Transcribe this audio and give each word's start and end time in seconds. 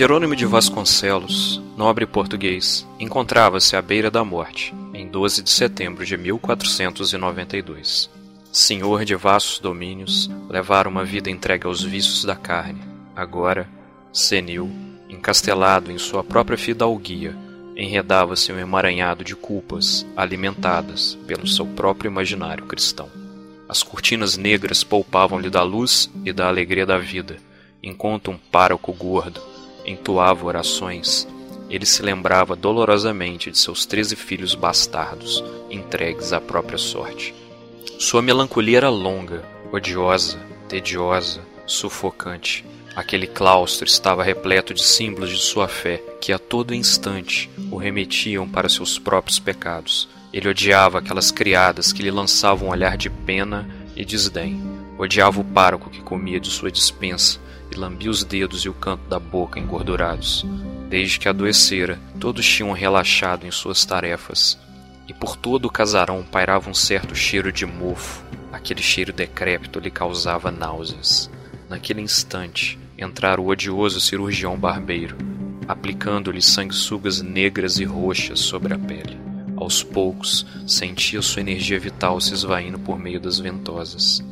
Jerônimo 0.00 0.34
de 0.34 0.46
Vasconcelos, 0.46 1.62
nobre 1.76 2.06
português, 2.06 2.88
encontrava-se 2.98 3.76
à 3.76 3.82
beira 3.82 4.10
da 4.10 4.24
morte, 4.24 4.74
em 4.94 5.06
12 5.06 5.42
de 5.42 5.50
setembro 5.50 6.06
de 6.06 6.16
1492. 6.16 8.08
Senhor 8.50 9.04
de 9.04 9.14
vastos 9.14 9.58
domínios, 9.58 10.30
levara 10.48 10.88
uma 10.88 11.04
vida 11.04 11.28
entregue 11.28 11.66
aos 11.66 11.82
vícios 11.82 12.24
da 12.24 12.34
carne. 12.34 12.80
Agora, 13.14 13.68
senil, 14.10 14.70
encastelado 15.06 15.92
em 15.92 15.98
sua 15.98 16.24
própria 16.24 16.56
fidalguia, 16.56 17.36
enredava-se 17.76 18.50
um 18.50 18.58
emaranhado 18.58 19.22
de 19.22 19.36
culpas 19.36 20.06
alimentadas 20.16 21.18
pelo 21.26 21.46
seu 21.46 21.66
próprio 21.66 22.08
imaginário 22.08 22.64
cristão. 22.64 23.10
As 23.68 23.82
cortinas 23.82 24.38
negras 24.38 24.82
poupavam-lhe 24.82 25.50
da 25.50 25.62
luz 25.62 26.10
e 26.24 26.32
da 26.32 26.48
alegria 26.48 26.86
da 26.86 26.96
vida, 26.96 27.36
enquanto 27.82 28.30
um 28.30 28.38
pároco 28.38 28.94
gordo 28.94 29.49
entoava 29.84 30.46
orações. 30.46 31.26
Ele 31.68 31.86
se 31.86 32.02
lembrava 32.02 32.56
dolorosamente 32.56 33.50
de 33.50 33.58
seus 33.58 33.86
treze 33.86 34.16
filhos 34.16 34.54
bastardos, 34.54 35.42
entregues 35.70 36.32
à 36.32 36.40
própria 36.40 36.78
sorte. 36.78 37.34
Sua 37.98 38.20
melancolia 38.20 38.78
era 38.78 38.88
longa, 38.88 39.44
odiosa, 39.72 40.38
tediosa, 40.68 41.40
sufocante. 41.66 42.64
Aquele 42.96 43.26
claustro 43.26 43.86
estava 43.86 44.24
repleto 44.24 44.74
de 44.74 44.82
símbolos 44.82 45.30
de 45.30 45.38
sua 45.38 45.68
fé 45.68 46.02
que 46.20 46.32
a 46.32 46.38
todo 46.38 46.74
instante 46.74 47.48
o 47.70 47.76
remetiam 47.76 48.48
para 48.48 48.68
seus 48.68 48.98
próprios 48.98 49.38
pecados. 49.38 50.08
Ele 50.32 50.48
odiava 50.48 50.98
aquelas 50.98 51.30
criadas 51.30 51.92
que 51.92 52.02
lhe 52.02 52.10
lançavam 52.10 52.68
um 52.68 52.70
olhar 52.72 52.96
de 52.96 53.08
pena 53.08 53.68
e 53.96 54.04
desdém. 54.04 54.79
Odiava 55.00 55.40
o 55.40 55.44
pároco 55.44 55.88
que 55.88 56.02
comia 56.02 56.38
de 56.38 56.50
sua 56.50 56.70
dispensa 56.70 57.38
e 57.72 57.74
lambia 57.74 58.10
os 58.10 58.22
dedos 58.22 58.66
e 58.66 58.68
o 58.68 58.74
canto 58.74 59.08
da 59.08 59.18
boca 59.18 59.58
engordurados. 59.58 60.44
Desde 60.90 61.18
que 61.18 61.26
adoecera, 61.26 61.98
todos 62.20 62.44
tinham 62.44 62.72
relaxado 62.72 63.46
em 63.46 63.50
suas 63.50 63.82
tarefas, 63.86 64.58
e 65.08 65.14
por 65.14 65.36
todo 65.36 65.64
o 65.64 65.70
casarão 65.70 66.22
pairava 66.22 66.68
um 66.68 66.74
certo 66.74 67.14
cheiro 67.14 67.50
de 67.50 67.64
mofo. 67.64 68.22
Aquele 68.52 68.82
cheiro 68.82 69.10
decrépito 69.10 69.80
lhe 69.80 69.90
causava 69.90 70.50
náuseas. 70.50 71.30
Naquele 71.66 72.02
instante, 72.02 72.78
entrara 72.98 73.40
o 73.40 73.46
odioso 73.46 74.02
cirurgião 74.02 74.54
barbeiro, 74.58 75.16
aplicando-lhe 75.66 76.42
sanguessugas 76.42 77.22
negras 77.22 77.78
e 77.78 77.84
roxas 77.84 78.40
sobre 78.40 78.74
a 78.74 78.78
pele. 78.78 79.18
Aos 79.56 79.82
poucos, 79.82 80.44
sentia 80.66 81.22
sua 81.22 81.40
energia 81.40 81.80
vital 81.80 82.20
se 82.20 82.34
esvaindo 82.34 82.78
por 82.78 82.98
meio 82.98 83.18
das 83.18 83.38
ventosas. 83.38 84.22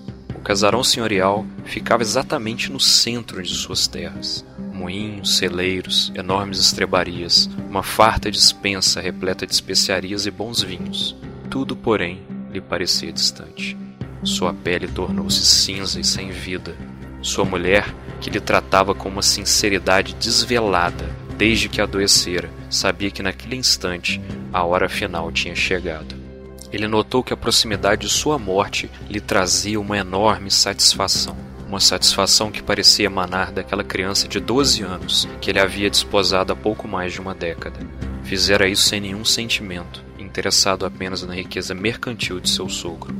Casarão 0.48 0.82
senhorial 0.82 1.44
ficava 1.66 2.02
exatamente 2.02 2.72
no 2.72 2.80
centro 2.80 3.42
de 3.42 3.54
suas 3.54 3.86
terras. 3.86 4.42
Moinhos, 4.72 5.36
celeiros, 5.36 6.10
enormes 6.14 6.58
estrebarias, 6.58 7.50
uma 7.68 7.82
farta 7.82 8.30
dispensa 8.30 8.98
repleta 8.98 9.46
de 9.46 9.52
especiarias 9.52 10.24
e 10.24 10.30
bons 10.30 10.62
vinhos. 10.62 11.14
Tudo, 11.50 11.76
porém, 11.76 12.22
lhe 12.50 12.62
parecia 12.62 13.12
distante. 13.12 13.76
Sua 14.22 14.54
pele 14.54 14.88
tornou-se 14.88 15.44
cinza 15.44 16.00
e 16.00 16.04
sem 16.04 16.30
vida. 16.30 16.74
Sua 17.20 17.44
mulher, 17.44 17.94
que 18.18 18.30
lhe 18.30 18.40
tratava 18.40 18.94
com 18.94 19.10
uma 19.10 19.20
sinceridade 19.20 20.14
desvelada 20.14 21.14
desde 21.36 21.68
que 21.68 21.82
adoecera, 21.82 22.48
sabia 22.70 23.10
que 23.10 23.22
naquele 23.22 23.56
instante 23.56 24.18
a 24.50 24.64
hora 24.64 24.88
final 24.88 25.30
tinha 25.30 25.54
chegado. 25.54 26.27
Ele 26.72 26.86
notou 26.86 27.22
que 27.22 27.32
a 27.32 27.36
proximidade 27.36 28.02
de 28.06 28.12
sua 28.12 28.38
morte 28.38 28.90
lhe 29.08 29.20
trazia 29.20 29.80
uma 29.80 29.96
enorme 29.96 30.50
satisfação. 30.50 31.36
Uma 31.66 31.80
satisfação 31.80 32.50
que 32.50 32.62
parecia 32.62 33.06
emanar 33.06 33.52
daquela 33.52 33.84
criança 33.84 34.26
de 34.26 34.40
12 34.40 34.82
anos 34.82 35.28
que 35.40 35.50
ele 35.50 35.60
havia 35.60 35.90
desposado 35.90 36.52
há 36.52 36.56
pouco 36.56 36.88
mais 36.88 37.12
de 37.12 37.20
uma 37.20 37.34
década. 37.34 37.78
Fizera 38.22 38.68
isso 38.68 38.84
sem 38.84 39.00
nenhum 39.00 39.24
sentimento, 39.24 40.02
interessado 40.18 40.84
apenas 40.84 41.22
na 41.22 41.34
riqueza 41.34 41.74
mercantil 41.74 42.40
de 42.40 42.50
seu 42.50 42.68
sogro. 42.68 43.14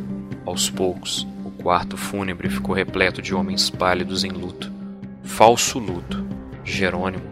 Aos 0.47 0.71
poucos, 0.71 1.27
o 1.45 1.51
quarto 1.51 1.97
fúnebre 1.97 2.49
ficou 2.49 2.75
repleto 2.75 3.21
de 3.21 3.34
homens 3.34 3.69
pálidos 3.69 4.25
em 4.25 4.31
luto. 4.31 4.72
Falso 5.22 5.78
luto. 5.78 6.27
Jerônimo, 6.65 7.25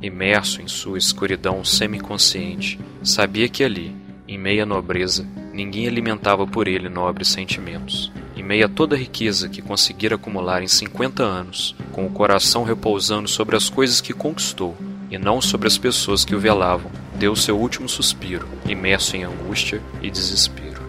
imerso 0.00 0.62
em 0.62 0.68
sua 0.68 0.96
escuridão 0.96 1.64
semiconsciente, 1.64 2.78
sabia 3.02 3.48
que 3.48 3.62
ali, 3.62 3.94
em 4.26 4.38
meia 4.38 4.64
nobreza, 4.64 5.26
ninguém 5.58 5.88
alimentava 5.88 6.46
por 6.46 6.68
ele 6.68 6.88
nobres 6.88 7.26
sentimentos. 7.28 8.12
Em 8.36 8.44
meio 8.44 8.66
a 8.66 8.68
toda 8.68 8.94
a 8.94 8.98
riqueza 8.98 9.48
que 9.48 9.60
conseguira 9.60 10.14
acumular 10.14 10.62
em 10.62 10.68
50 10.68 11.24
anos, 11.24 11.74
com 11.90 12.06
o 12.06 12.10
coração 12.10 12.62
repousando 12.62 13.26
sobre 13.26 13.56
as 13.56 13.68
coisas 13.68 14.00
que 14.00 14.12
conquistou 14.12 14.76
e 15.10 15.18
não 15.18 15.40
sobre 15.40 15.66
as 15.66 15.76
pessoas 15.76 16.24
que 16.24 16.32
o 16.32 16.38
velavam, 16.38 16.92
deu 17.16 17.34
seu 17.34 17.58
último 17.58 17.88
suspiro, 17.88 18.46
imerso 18.68 19.16
em 19.16 19.24
angústia 19.24 19.82
e 20.00 20.08
desespero. 20.08 20.80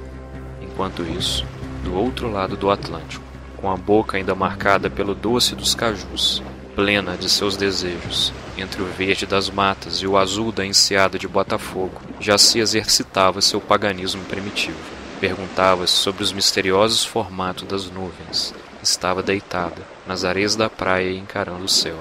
Enquanto 0.61 1.01
isso, 1.01 1.43
do 1.83 1.95
outro 1.95 2.31
lado 2.31 2.55
do 2.55 2.69
Atlântico, 2.69 3.25
com 3.57 3.71
a 3.71 3.75
boca 3.75 4.17
ainda 4.17 4.35
marcada 4.35 4.87
pelo 4.87 5.15
doce 5.15 5.55
dos 5.55 5.73
cajus, 5.73 6.43
plena 6.75 7.17
de 7.17 7.27
seus 7.27 7.57
desejos, 7.57 8.31
entre 8.59 8.81
o 8.81 8.85
verde 8.85 9.25
das 9.25 9.49
matas 9.49 9.97
e 9.97 10.07
o 10.07 10.17
azul 10.17 10.51
da 10.51 10.65
enseada 10.65 11.17
de 11.17 11.27
Botafogo, 11.27 12.01
já 12.19 12.37
se 12.37 12.59
exercitava 12.59 13.41
seu 13.41 13.59
paganismo 13.61 14.23
primitivo. 14.25 14.77
Perguntava-se 15.19 15.93
sobre 15.93 16.23
os 16.23 16.31
misteriosos 16.31 17.03
formatos 17.03 17.67
das 17.67 17.89
nuvens. 17.89 18.53
Estava 18.81 19.21
deitada, 19.21 19.81
nas 20.07 20.23
areias 20.23 20.55
da 20.55 20.69
praia 20.69 21.17
encarando 21.17 21.65
o 21.65 21.69
céu, 21.69 21.97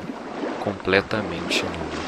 completamente 0.62 1.64
nua. 1.64 2.07